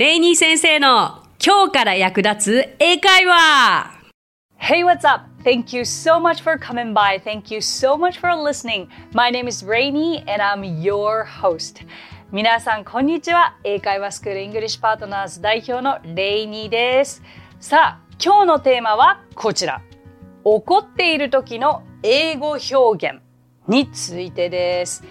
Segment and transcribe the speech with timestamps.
[0.00, 4.00] レイニー先生の今日から役立つ英会話
[4.58, 5.26] Hey, what's up?
[5.44, 7.22] Thank you so much for coming by.
[7.22, 8.88] Thank you so much for listening.
[9.12, 11.86] My name is Rainy and I'm your host.
[12.32, 13.58] 皆さん、こんにちは。
[13.62, 17.22] 英会話スクールイングリッシュパートナーズ代表のレイニーです。
[17.60, 19.82] さあ、今日のテーマはこちら。
[20.44, 23.20] 怒っている時の英語表現
[23.68, 25.04] についてです。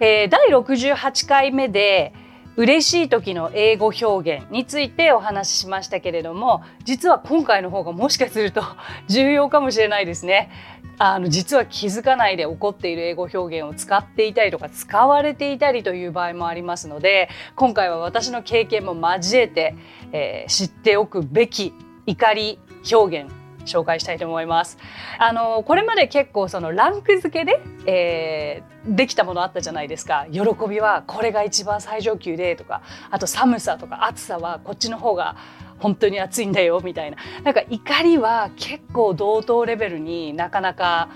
[0.00, 2.12] えー第68回目で
[2.58, 8.64] 嬉しい時の英語表現についてお話ししましたけれども実は今回の方がもしかすると
[9.06, 10.50] 重要かもしれないですね。
[10.98, 19.76] あの実は気づかないで起こっている英語表現を使っていたりとか使われていたりという場合もありますので今回は私の経験も交えて、
[20.10, 21.72] えー知っておくべき
[22.06, 22.58] 怒り
[22.92, 23.37] 表現
[23.68, 24.78] 紹介したいと思います。
[25.18, 30.26] あのこれまで結構そのランク付けで、えーできたものあったじゃないですか。
[30.32, 35.36] 喜びはこれが一番最上級でとか、あと寒さとか暑さはこっちの方が
[35.78, 37.18] 本当に暑いんだよみたいな。
[37.44, 41.10] なんか怒りは結構同等レベルになかなか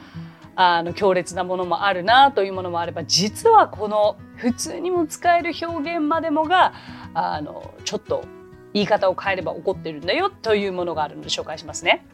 [0.54, 6.74] あの強烈なものもあるなというものもあれば実はこの普通にも使える表現までもが
[7.14, 8.24] あのちょっと
[8.74, 12.06] 言い方を変えれば怒ってるんだよというものがあるので紹介しますね。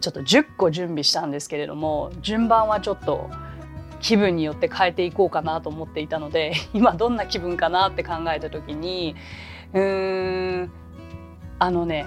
[0.00, 3.30] ちょっと10個準備したんですけれども順番はちょっと
[4.00, 9.14] 気分によって変えていこうかなと思っていたので 今どんな気分かなって考えた時に
[9.72, 10.70] うーん
[11.58, 12.06] あのね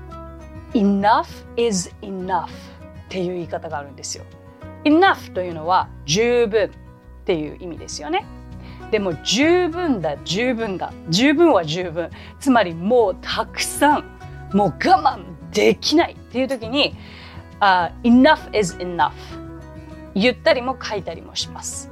[0.72, 2.48] 「enough is enough」っ
[3.08, 4.24] ていう言い方があるんですよ。
[4.84, 6.70] enough というのは十分っ
[7.24, 8.24] ていう意味ですよね。
[8.90, 14.04] でも十分だ十分だ十分は十分つまりもうたくさん
[14.52, 16.94] もう我慢できないっていう時に、
[17.60, 19.12] あ enough is enough
[20.14, 21.90] 言ったりも書いたりもします。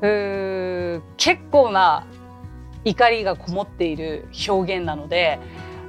[0.00, 2.06] うー結構な
[2.84, 5.38] 怒りがこもっている表現なので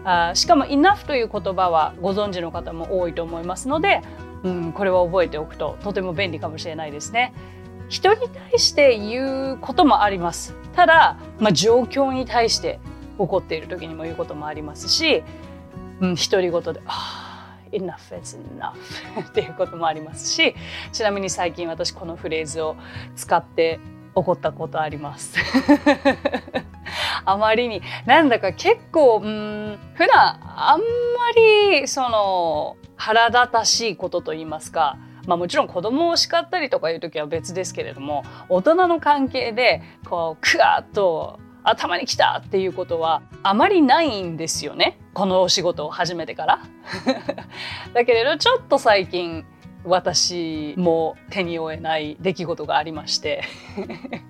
[0.03, 4.01] あしかも enough という言葉はご存知の方も多いと思いますので、
[4.43, 7.33] うん、これは覚えておくととても便利かもしれないですね。
[7.89, 10.55] 人に対して言うこともあります。
[10.75, 12.79] ただ、まあ、状況に対して
[13.17, 15.23] 怒っている時にも言うこともありますし、
[16.03, 18.73] うん、独り言で「ああ enough is enough
[19.25, 20.53] 」っていうこともありますし
[20.91, 22.75] ちなみに最近私このフレーズを
[23.15, 23.79] 使って
[24.15, 25.39] 怒ったことあります。
[27.25, 30.85] あまりになんだか結構うん普段あんま
[31.71, 44.99] りその腹立たしいことと言いますかまあ、もちろん子供を叱ったりとかいう時は別ですけれども大人の関係でこうクワッと頭にきたっていうことはあまりないんですよね。
[45.13, 46.59] このお仕事を始めてから。
[47.93, 49.45] だけれどちょっと最近
[49.85, 53.43] 私も手に負えない出来事がありまして。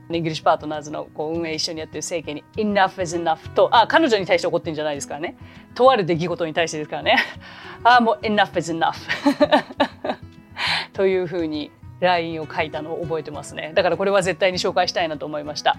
[0.09, 5.35] イングリッシュパートナーズのこう運営一緒にやってる政権に「enough is enough と」あ彼女に対して怒ってるんじゃないですからね。
[5.73, 7.17] とある出来事に対してですからね。
[7.83, 8.93] あもう enough is enough
[10.93, 13.71] というふうに LINE を書いたのを覚えてますね。
[13.73, 15.77] だからこれは絶対に紹介したいなと思いました。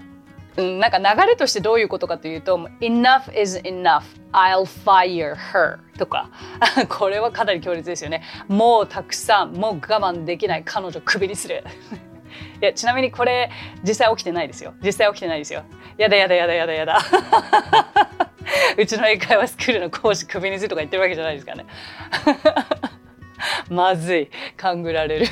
[0.57, 4.03] うん、なんか流れとしてどういうことかというと「enough is enough.
[4.31, 6.29] I'll fire her」とか。
[6.89, 8.23] これはかなり強烈ですよね。
[8.47, 11.63] もうたくさんもう我慢できない彼女クビにする。
[12.61, 13.49] いやちなみにこれ
[13.83, 14.73] 実際起きてないですよ。
[14.81, 15.63] 実際起きてないですよ。
[15.97, 16.99] やだやだやだやだやだ。
[18.77, 21.65] うちの英会話スクールの講師クビにするとか言ってるわけじゃないですからね。
[23.69, 24.29] まずい。
[24.57, 25.27] 勘ぐられる。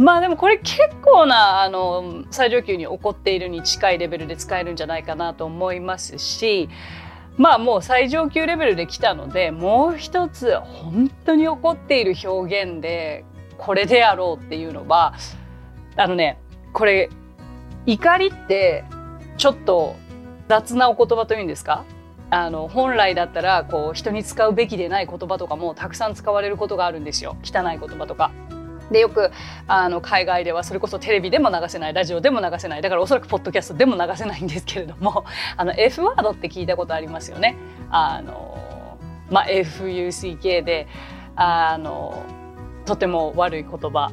[0.00, 6.70] まあでもこれ結構なあの最上級に起こっているに近いレベルで使えるんじゃないかなと思いますし
[7.36, 13.26] まあもう最上級レベルで来たのでもう一つ本当に起こっている表現で
[13.58, 15.14] これであろうっていうのは
[15.96, 16.38] あのね
[16.72, 17.10] これ
[17.84, 18.84] 怒りって
[19.36, 19.96] ちょっと
[20.48, 21.84] 雑なお言葉というんですか？
[22.30, 28.32] あの本来だったらこう人に使うべきでない言葉とかもたくさん使われることがあるんですよ汚い言葉とか。
[28.90, 29.30] でよく
[29.66, 35.24] あの海外ではそれこそテレビでも流せないラジオでも流せないだからおそらくポッドキャストでも流せないんですけれども
[35.56, 37.56] あの F ワードって聞いたことありますよね。
[37.90, 38.58] あの
[39.30, 40.88] まあ、FUCK で
[41.36, 42.24] あの
[42.84, 44.10] とても悪い言葉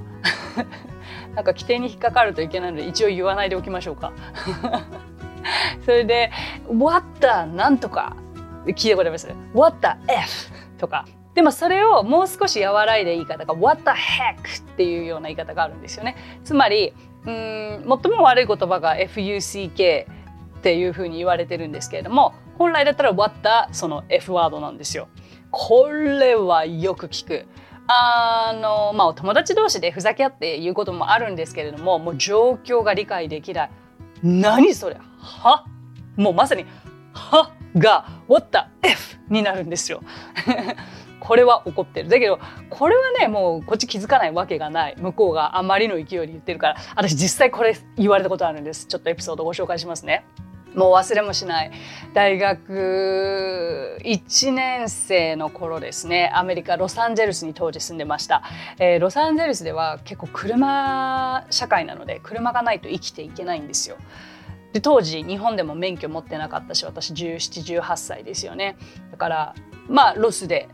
[1.34, 4.12] なんか規定に引っかかるといけないので一応言わないでおきましょうか。
[5.86, 6.32] それで
[6.70, 8.16] 「What the なんとか」
[8.68, 11.06] 聞いたことあります ?What the F とか。
[11.38, 16.16] でもそれをもう少し和らいで言い方が What the heck っていうような言い方があるんですよね。
[16.44, 16.94] つまり
[17.28, 25.10] うん最も悪い言葉が FUCK っていうふうに言われてるんですけれども本来だったら What the その F ワードなんですよ。
[25.52, 27.46] これはよく聞く。
[27.88, 33.70] あのまあお友達同士でふざけ合って言うこともあるんですけれどももう状況が理解できない
[34.24, 34.98] 何それ？
[35.20, 35.66] は？
[36.16, 36.66] もうまさに
[37.14, 40.02] はが What the F になるんですよ。
[41.20, 42.10] これは怒ってる。
[42.10, 44.96] だけど、これはね、もうこっち気づかないわけがない。
[44.98, 48.86] 向こうがあまりの勢いで言ってるから、私実際これ言われたことあるんです。
[48.88, 50.26] ちょっとエピソードご紹介しますね。
[50.78, 51.72] もう忘れもしない
[52.14, 58.44] 大学1年生の頃ですねアメリカロサンゼルスに当時住んでました、
[58.78, 63.98] えー、ロサンゼルスでは結構車社会なので車がないと生きていけないんですよ
[64.72, 68.78] で当時日本でも免許持ってなかったし私1718歳ですよね
[69.12, 69.56] だから
[69.88, 70.70] まあロスで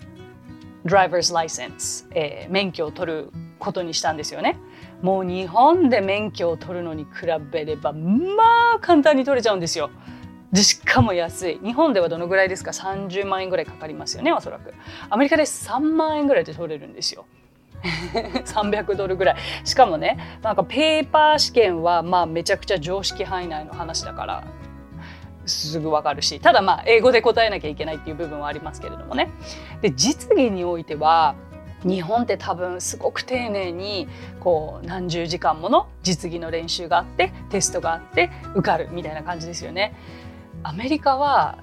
[0.86, 4.58] ドライバーズライセンス、えー、免許を取ることにしたんですよね。
[5.02, 8.44] もう日本で免許を取るのに比べればま
[8.76, 9.90] あ簡単に取れちゃうんですよ。
[10.52, 11.60] でしかも安い。
[11.64, 14.74] 日本ではどのぐらいですか？30万円ぐらいかかりますよねおそらく。
[15.10, 17.26] アメリカで3万円ぐらいで取れるんですよ。
[18.46, 19.36] 300ドルぐらい。
[19.64, 24.44] しかもねなんかペーパー試験はまあめちゃくちゃ常識範囲内の話だから。
[25.46, 29.30] すぐわかるしただまあ英語で答えなきゃいけないっていう部分はありますけれどもね
[29.82, 31.36] で実技においては
[31.84, 34.08] 日本って多分すごく丁寧に
[34.40, 39.94] こう何十時間もの実技の練習があってテストがあって受かるみたいな感じですよね。
[40.64, 41.58] アメリカは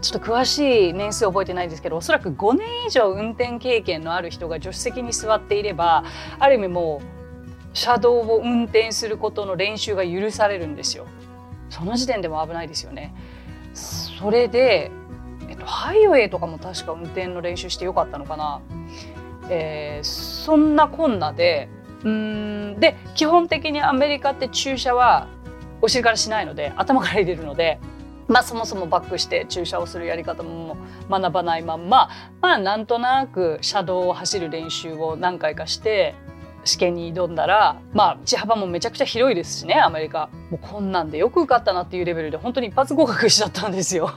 [0.00, 6.04] ちょっと詳しい年数覚えてないですけどおそらく5年以上運転経験のある人が助手席に座っていれば
[6.38, 7.22] ある意味もう
[7.72, 11.06] 車道を運転することの練習が許されるんですよ。
[11.72, 13.14] その時点でも危ないですよね。
[13.72, 14.90] それで、
[15.48, 18.60] えっと、ハイウェイとかも確か運転の練習してよかったのかな。
[19.48, 21.68] えー、そんなこんなで
[22.04, 25.28] うんで基本的にアメリカって駐車は
[25.80, 27.80] お尻からしないので頭から入れるので。
[28.28, 30.76] まあ、そもそもバックして駐車をするやり方も
[31.10, 32.08] 学ばないまんま、
[32.40, 36.14] まあ、なんとなく車道を走る練習を何回かして
[36.64, 44.10] 試験に挑んだらまあ道幅もめちゃくちゃ広いですしねアメリカもうこんなんでよく受かったなっていうレベルで本当に一発合格しちゃったんですよ。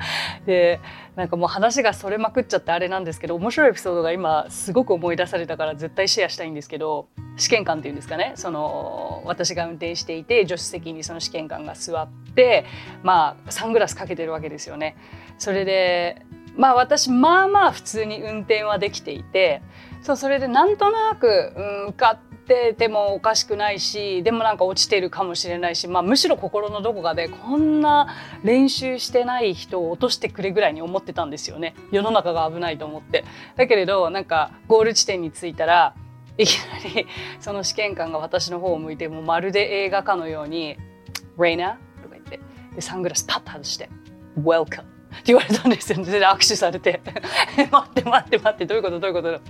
[0.46, 0.80] で
[1.16, 12.64] なんかもう話がそれまくっちゃってあれなんですけど面白いエピソードが今すごく思い出されたから絶対シェアしたいんですけど試験官っていうんですかねその私が運転していて助手席にその試験官が座って
[13.02, 14.96] まあサングラスかけてるわけですよね。
[15.38, 16.22] それで
[16.56, 19.62] まあ私まあまあ普通に運転はできていて
[20.02, 22.28] そうそれでなんとなく、うん、受かって
[22.72, 28.08] てもおかしくないしでもなんか落ちてるかもしれないし、まあ、むしろ心のどこかでこんな
[28.42, 33.24] 練習してない人を落としてくれぐらいに思ってたんですよね世の中が危ないと思って。
[33.56, 35.94] だけれどなんかゴール地点に着いたら
[36.38, 37.06] いきなり
[37.40, 40.78] その試験官が私の方を向いてもうまるで映画かのように
[41.38, 42.40] 「レイナ?」とか言って
[42.74, 43.90] でサングラスパッと外して
[44.40, 44.86] 「Welcome」って
[45.26, 46.02] 言われたんですよ。
[46.02, 47.00] で握手されて
[47.70, 49.40] 「待って待って待ってどういうことどういうこと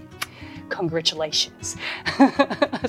[0.69, 1.79] Congratulations.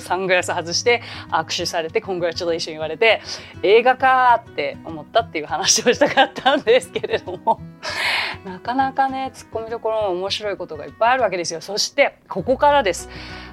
[0.00, 3.20] サングラス外して握手されて Congratulations 言われて
[3.62, 7.60] 映画かって思ったっていう話をしたかったんですけれども。
[8.44, 11.60] なかなかねツッコミどころの面白いことがいっぱいあるわけですよ。
[11.60, 13.08] そしてここからです。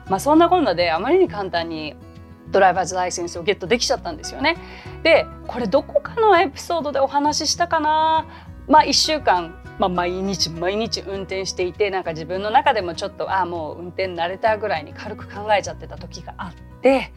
[0.09, 1.95] まあそんなこんなであまりに簡単に
[2.49, 4.57] ドライバーズライセンスをゲットできちゃったんですよね。
[5.03, 8.25] でこれどこかのエピソードでお話ししたかな。
[8.67, 17.11] まあ1週間まあ、毎日毎日運転していてなんか自分の中でもちょっとああもう運転慣れたぐらいに軽く考えちゃってた時があって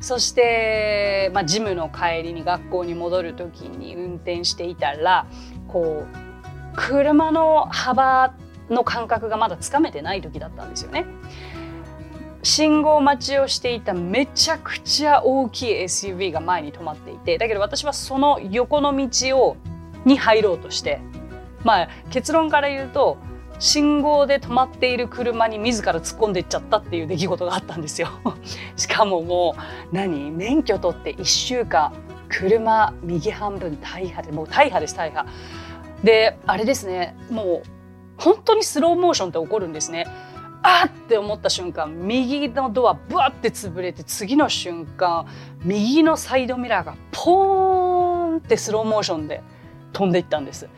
[0.00, 5.26] そして、まあ、ジムの帰りに学校に戻る時に運転していたら
[5.68, 8.34] こう車の幅
[8.70, 11.06] の感覚がまだつかめてない時だったんですよね。
[12.42, 19.56] 信号待ちをしていためちゃくちゃ大きい SUV が前に止まっていてだけど私はその横の道を
[20.04, 21.00] に入ろうとして
[21.66, 23.18] まあ結論から言うと
[23.58, 28.08] 信号で止まっている車に自ら突っ込んでいっちゃったっていう出来事があったんですよ。
[28.76, 29.56] しかもも
[29.92, 30.30] う何？
[30.30, 31.92] 免許取って1週間
[32.28, 35.26] 車右半分大破でもう大破です大破。
[36.04, 37.68] であれですねもう
[38.16, 40.06] 本当にスローモーションって起こるんですね。
[40.62, 45.26] あって思った瞬間右のドアブワって潰れて次の瞬間
[45.64, 49.42] 右のサイドミラーがポーンってスローモーションで
[49.92, 50.68] 飛んでいったんです。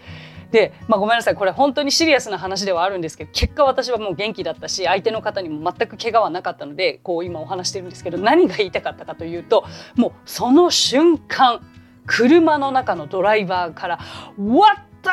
[0.50, 1.34] で、まあ、ごめんなさい。
[1.34, 9.64] これ本当にシリアスな話ではあるんですけど結果私はもう元気だったし相手の方にも全く怪我はなかったのでこう今お話してるんですけど何が言いたかったかというと
[9.94, 11.60] もうその瞬間
[12.06, 13.98] 車の中のドライバーから
[14.38, 15.10] 「What the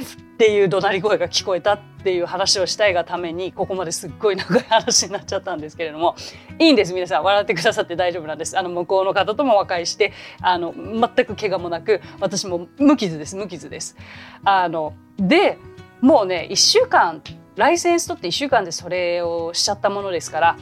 [0.00, 6.16] F!」っていう怒鳴り声が聞こえたっていう話をしたいがためにここまですっごい長い話になっちゃったんですけれども
[6.58, 7.24] いいんです皆さん。
[7.24, 8.58] 笑ってくださって大丈夫なんです。
[8.58, 13.36] あの向こうの方とも和解してあの全く怪我もなく私も無傷です。
[13.36, 13.96] 無傷です。
[14.44, 15.58] あので
[16.00, 17.22] もうね1週間
[17.56, 20.56] ライセンス取って1週間でそれをしちゃったものですから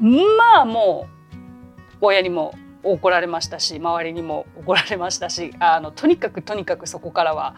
[0.00, 7.54] まあもう親にも怒られましたし周りにも怒られましたし あのとにかくとにかくそこからは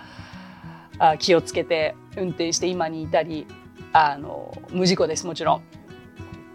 [0.98, 3.46] あ気をつけて運転して今に至り
[3.92, 5.62] あの無事故ですもちろん。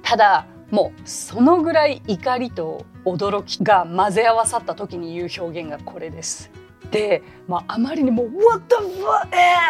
[0.02, 6.50] ただもうそのぐらい怒りと驚きが混ぜ合わさった時に言う表現がこれです。
[6.92, 8.76] で、まあ、あまりにも「What the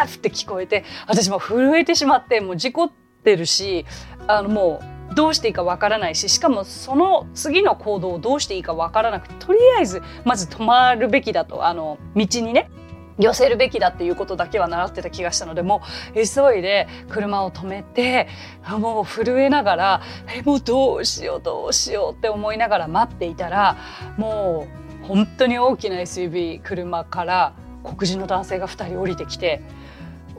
[0.04, 2.92] F!」って聞こえて私も震えてしまってもう事故っ
[3.24, 3.86] てるし
[4.26, 12.70] あのもうどうしていいかわからないししかもその次の行動をどうしていいかわからなくてとりあえずまず止まるべきだとあの道にね
[13.18, 18.28] 寄せるべきだっていうことだけは習ってた気がしたのでもう急いで車を止めて
[18.66, 20.02] もう震えながら
[20.34, 23.76] えもうどうしようどうしようって思いながら待っていたら
[24.16, 24.66] も
[25.02, 27.54] う本当に大きな SUV 車から
[27.84, 29.62] 黒人の男性が2人降りてきて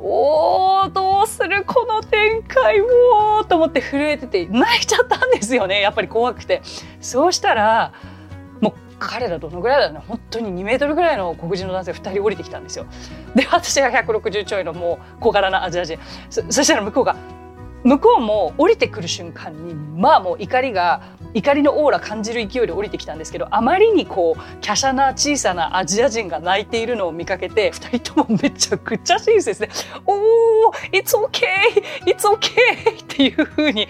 [0.05, 2.87] おーどうするこの展開も
[3.41, 6.61] うと思って震えてて泣いちゃったんですよねやっぱり怖くて。
[6.99, 7.93] そうしたら
[8.59, 12.85] もう彼らどのぐらいだろうね本当に2メートルぐらいの黒人の男性2人降りてきたんですよ。
[13.33, 15.97] で私が160ちょいのもう小柄なアジア人
[16.29, 17.15] そそしたら向こうが
[17.83, 21.01] 向こうも降りてくる瞬間にまあもう怒りが
[21.33, 29.69] 怒りのオーラ感じる勢いで降りてきたんですけどあまりにこう華奢な小さなアジア人が泣いているのを見かけて2人ともめちゃくちゃ親切で
[30.05, 30.13] 「お
[30.69, 31.41] お It's okay!
[32.05, 33.87] It's okay!」っていうふうに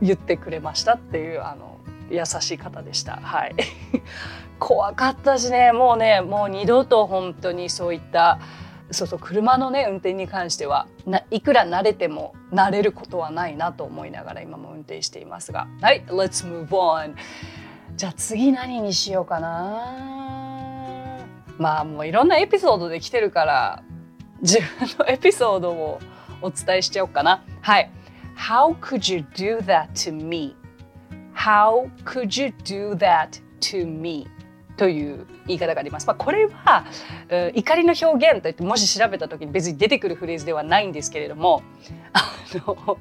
[0.00, 1.72] 言ってくれましたっていうあの
[2.10, 3.16] 優しい方でした。
[3.22, 3.54] はい。
[4.58, 8.38] 怖かったしね、もうね、もう二度と本当にそういった、
[8.92, 10.86] そうそう、車のね、運転に関しては、
[11.30, 15.66] いくら慣れても慣れることはないなと思いながら今も運転していますが。
[15.80, 17.14] はい、Let's move on.
[17.96, 21.18] じゃあ次何にしようかな。
[21.58, 23.82] まあもういろんなエピソードで来てるから、
[24.40, 26.00] 自分のエピソードを
[26.40, 27.42] お伝えしちゃおうかな。
[27.60, 27.90] はい。
[28.36, 30.56] How could you do that to me?
[31.34, 34.26] How could you do that to me?
[34.76, 36.06] という言い方があります。
[36.06, 36.84] まあ、これは、
[37.54, 41.62] 怒りの表現といってもし調べた時に別に出てくるフレーズではないんですけれども
[42.12, 42.98] あの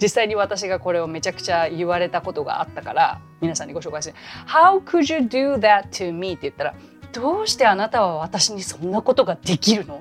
[0.00, 4.14] 実際に私がこれをめちゃくちゃ言われたことがあったから皆さんにご紹介して
[4.46, 6.74] 「How could you do that to me?」って言ったら
[7.12, 10.00] 「どうしてあなたは私にそんなことができるの?」っ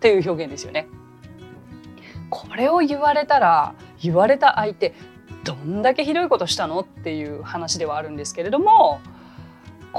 [0.00, 0.86] ていう表現ですよね。
[2.30, 4.94] これを言われたら言われた相手
[5.44, 6.80] どんだけひどいことしたの？
[6.80, 9.00] っていう話ではあるんですけれども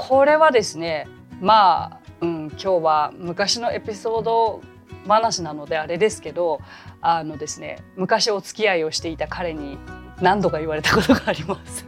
[0.08, 1.06] これはですね
[1.40, 4.62] まあ、うん、今日は昔のエピソード
[5.06, 6.60] 話なのであれですけど
[7.02, 9.78] あのですね昔お付き合いをしていた彼に
[10.20, 11.86] 何度か言われたことがあります。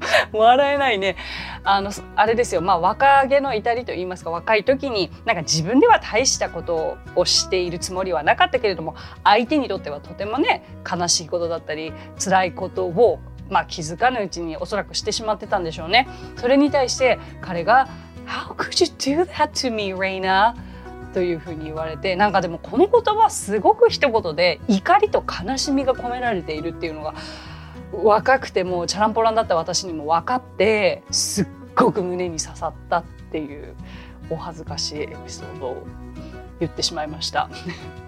[0.32, 1.16] 笑えないね
[1.62, 8.94] あのあれですよまあ若気の至りと言いますか若い時になんか自分では大したことをしているつもりはなかったけれども
[9.24, 13.18] 相手にとってはとてもね悲しいことだったり辛いことを
[13.50, 16.08] まあ、気づかぬうちにおそらくしてしまってたんでしょうね。
[16.36, 17.88] それに対して彼が
[18.26, 20.54] 「How could you do that to me, Reina?」
[21.12, 27.14] というふうに言われてなんかでもこの言葉すごく一言で怒りと悲しみが込められているっていうのが
[27.92, 33.74] 若くてもチャランポランだった私にも分かってすっごく胸に刺さったっていう
[34.30, 35.86] お恥ずかしいエピソードを
[36.60, 37.48] 言ってしまいました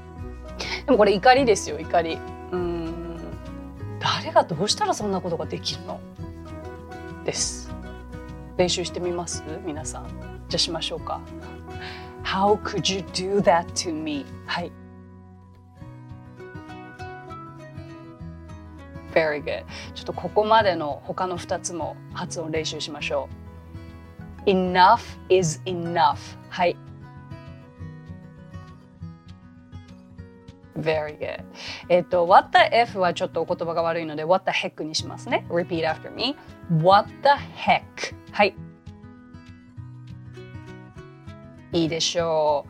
[0.87, 2.19] でもこれ怒りですよ怒り
[4.03, 6.01] 誰がどうしたらそんなことができるの？
[7.25, 7.71] です
[8.57, 9.45] 練習してみます？
[9.65, 10.09] 皆さん
[10.49, 11.21] じゃあしましょうか
[12.25, 14.27] How could you do that to me?
[14.47, 14.73] はい
[19.15, 19.65] Very good.
[19.95, 23.29] ちょっとここまでの他の2つも発音練習しましょ
[24.47, 24.51] う。
[24.51, 26.17] Enough is enough.
[26.49, 26.77] はい。
[30.79, 31.45] Very good.
[31.89, 35.45] えっと、What the F はちょっとお言葉が悪いので、What the heck にしますね。
[35.49, 36.37] Repeat after me.
[36.83, 37.83] What the heck?
[38.33, 38.55] はい。
[41.73, 42.67] いいでしょ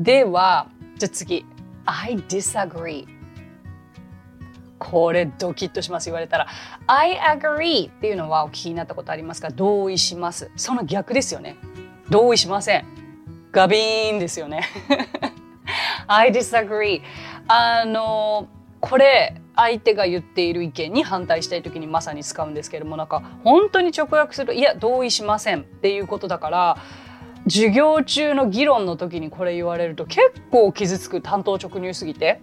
[0.00, 0.02] う。
[0.02, 0.68] では、
[0.98, 1.44] じゃあ次。
[1.86, 3.06] I disagree.
[4.78, 6.46] これドキッとします言われたら
[6.86, 9.50] I agree っていうのはお聞きになったことありますか？
[9.50, 11.56] 同意しますその逆ですよね
[12.08, 12.86] 同意しません
[13.52, 14.64] ガビーンですよね
[16.08, 17.02] I disagree
[17.52, 18.48] あの
[18.80, 26.78] これ相手が言っている意見に反対したい時にまさに使うんですけれどもなんか本当に直訳するいや同意しませんっていうことだから
[27.44, 32.40] 授業中の議論の時にこれ言われると結構傷つく担当直入すぎて。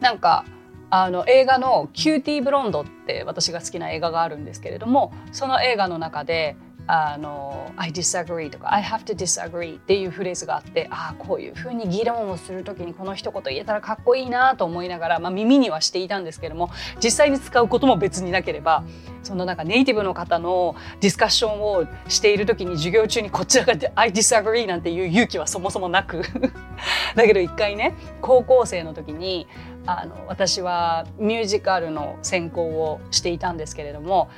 [0.00, 0.44] なんか
[0.88, 6.56] あの映画の「キューティーブロンド」って私が好きな映画があるんですけれどもその映画の中で
[6.92, 16.70] あの I disagree とか I have to disagree っていうフレーズがあってああこういうふうに議論をする時にこの一言言えたらかっこいいなと思いながら、まあ、耳にはしていたんですけども
[17.02, 18.82] 実際に使うことも別になければ
[19.22, 26.22] そのなんかネイティブの方のディスカッションをしている時に授業中にこちらが I disagree なんていう勇気はそもそもなく。
[27.14, 29.46] だけど一回ね高校生の時に
[29.86, 34.28] あの私はミュージカルの専攻をしていたんですけれども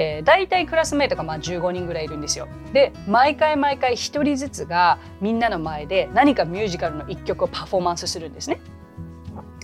[0.00, 2.48] えー、大体クラスメートがまあ15人ぐらいいるんですよ。
[2.72, 8.60] で毎回毎回1人ずつがみんなの前で何かミュージカルの1曲をパフォーマンスするんですね。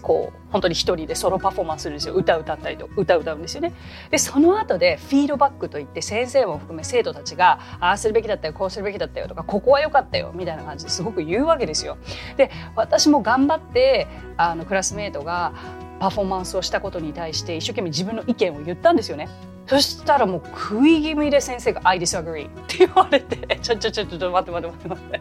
[0.02, 3.72] こう本当に一人でソロパフォーマンスするんですよ歌歌ったりと歌歌うんですよね。
[4.10, 11.96] でその後でフィードバックといって先生も含め生徒たちがああするべきだったよこうするべきだったよとかここは良かったよみたいな感じですごく言うわけですよ。
[12.36, 15.54] で私も頑張ってあのクラスメートが
[15.98, 19.55] パフォーマンスをしたことに対して一生懸命自分の意見を言ったんですよね。
[19.66, 25.20] そしたらもう食い気味で先生が「I disagree」って言われて「ちょちょちょちょ待って待って待って待っ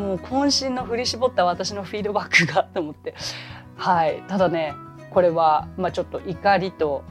[0.00, 3.14] もう渾身の振り絞った私のフィードバックがと思って
[3.76, 4.74] はいただね
[5.10, 7.04] これは、まあ、ちょっと怒りと、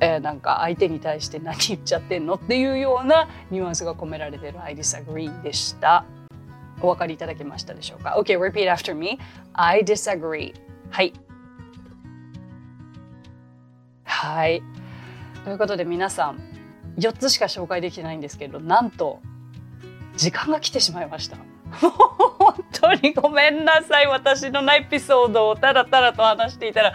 [0.00, 6.04] えー、なんか相手に対して何言っちゃってんのっていうようなニュアンスが込められてる「I disagree」でした。
[6.80, 9.18] お分かりいただけましたでしょうか ?OK, repeat after me.
[9.52, 10.54] I disagree.
[10.90, 11.12] はい。
[14.04, 14.62] はい。
[15.44, 16.38] ということで皆さん
[16.98, 19.20] 4つしか紹介できてないんですけどなんと
[20.16, 21.36] 時間が来てしまいました。
[21.80, 26.94] 本当にごめんなさい私のエピソードをたらたらと話していたら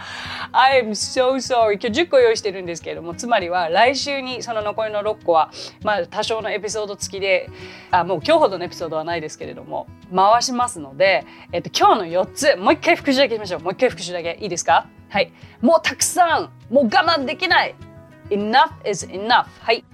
[0.52, 5.50] I'm so sorry 今日10個用意してるんですけれどもつまりは来週にその残りの6個は
[5.82, 7.50] まあ多少のエピソード付きで
[7.90, 13.60] あもう今日ほどのエピソードはないですけれども回しますので、えっと、今日の4つもう一回復習だけしましょう。
[13.60, 14.38] もう一回復習だけ。
[14.40, 14.88] いいですか？
[15.10, 15.30] はい。
[15.60, 17.74] もうたくさんもう我慢できない。
[18.30, 19.84] Enough is enough はい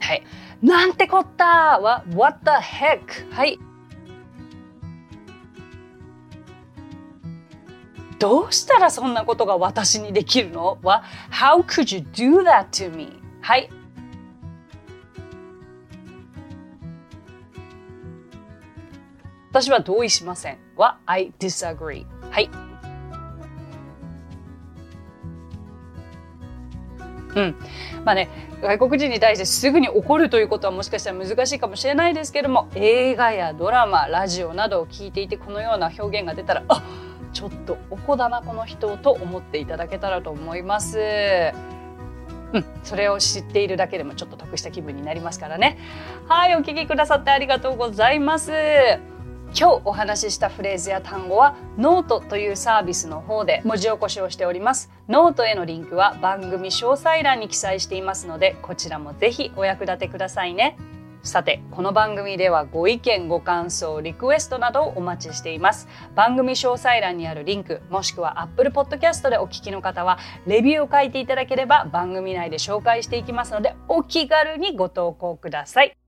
[0.00, 0.22] はい
[0.62, 3.58] なんてこったは what the heck はい
[8.18, 13.20] どうしたらそんなことが私にできるのは How could you do that to me?
[13.40, 13.68] はい
[19.50, 22.71] 私は同意しませんは I disagree はい
[27.34, 27.56] うん
[28.04, 28.28] まあね、
[28.60, 36.82] 外国人に対してすぐに怒るということはもしかしたら難しいかもしれないですけども映画やドラマラジオなどを聞いていてこのような表現が出たらあ
[37.32, 40.98] ちょっとおこだなこの人と思っていただけたらと思います。
[42.52, 45.78] うん、それを知っているだけでもちょっと得した気分になりますからね。
[46.28, 48.52] はい、お聞きくださってありがとうございます。
[49.54, 54.90] 今日お話ししたフレーズや単語はノートというサービスの方で文字起こしをしております。
[55.08, 60.76] ノートへのリンクは番組詳細欄に記載していますのでこちらもぜひお役立てくださいね。
[61.22, 65.86] さてこの番組ではご意見ご感想リクエストなどをお待ちしています。
[66.16, 76.01] 番組詳細欄にあるリンクもしくは Apple Podcast でお聞きの方はレビューを書いていただければ番組内で紹介していきますのでお気軽にご投稿ください。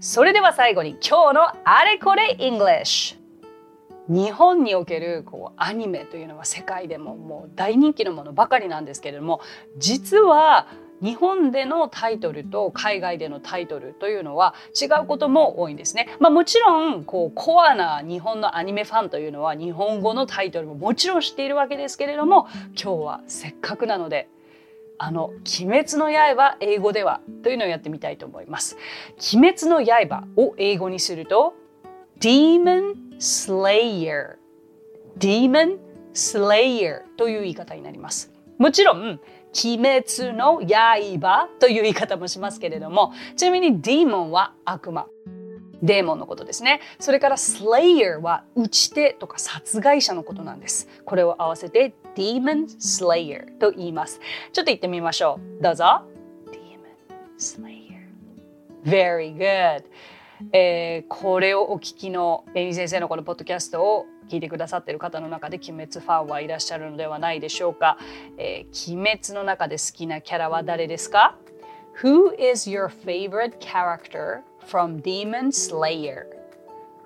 [0.00, 3.16] それでは最後に今日のあれこれ English
[4.08, 9.40] 日本におけるこうアニメというのは世界でももう大人気のものばかりなんですけれども
[9.78, 10.66] 実は
[11.00, 16.08] 日本でのタイトルと海外でのタイトルというのは違うことも多いんですね。
[16.20, 22.46] まあ、もちろんこうコアな日本のアニメファンというのは日本語のタイトルももちろん知っているわけですけれども
[22.80, 24.28] 今日はせっかくなので
[24.98, 25.26] あの
[25.60, 28.76] 「鬼滅の刃」英語ではというのをやってみたいと思います。
[29.34, 31.54] 鬼滅の刃を英語にすると
[32.20, 34.36] Demon Slayer
[35.18, 35.78] Demon
[36.14, 38.32] Slayer という言い方になります。
[38.58, 39.20] もちろん
[39.54, 45.08] 鬼滅の刃という言い方もしますけれどもちなみに Demon は悪魔
[45.82, 46.80] デーモンのことですね。
[47.00, 50.88] それから Slayer は打ち手とか殺害者のことなんです。
[51.04, 54.20] これを合わせて Demon Slayer と言います。
[54.52, 55.62] ちょっと言ってみましょう。
[55.62, 56.02] どうぞ。
[56.50, 56.92] Demon
[57.38, 58.08] Slayer.
[58.84, 59.84] Very good.
[60.52, 67.98] えー、これをお聞きのレニ先生のこのポッドキャストを聞いてくださっている方の中で鬼滅ファンはいらっしゃるのではないでしょうか、
[68.38, 71.36] えー、鬼滅の中で好きなキャラは誰ですか
[72.02, 76.26] Who is your favorite character from Demon Slayer?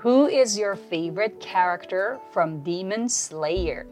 [0.02, 3.86] Who is your favorite character from Demon Slayer?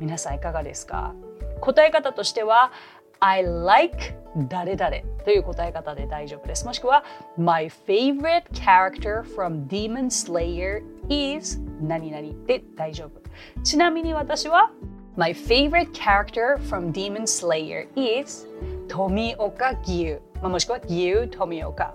[0.00, 1.14] 皆さんいかがですか
[1.60, 2.72] 答え方としては
[3.20, 4.14] I like
[4.48, 6.64] 誰々という答え方で大丈夫です。
[6.64, 7.04] もしくは
[7.36, 13.20] My favorite character from Demon Slayer is 何々で大丈夫。
[13.62, 14.70] ちなみに私は
[15.16, 18.48] My favorite character from Demon Slayer is
[18.88, 21.94] 富岡義勇、まあ、もしくは義勇富岡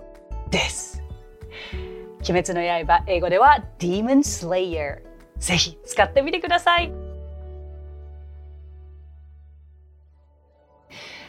[0.50, 1.02] です。
[2.28, 5.02] 鬼滅の刃英語では Demon Slayer
[5.38, 7.05] ぜひ使ってみてください。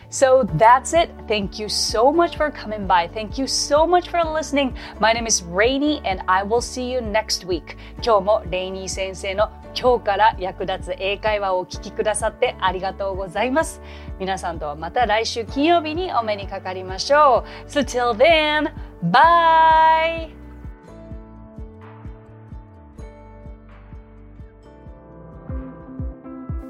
[0.10, 1.10] So that's it.
[1.28, 3.08] Thank you so much for coming by.
[3.08, 4.76] Thank you so much for listening.
[5.00, 7.78] My name is Rainy and I will see you next week.
[8.02, 13.82] 今日もレイニー先生の今日から役立つ英会話をお聞きくださってありがとうございます。
[14.20, 17.70] 皆さんとはまた来週金曜日にお目にかかりましょう。
[17.70, 18.72] So till then,
[19.12, 20.47] bye!